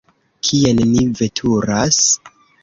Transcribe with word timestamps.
Kien 0.47 0.81
ni 0.93 1.03
veturas? 1.19 2.01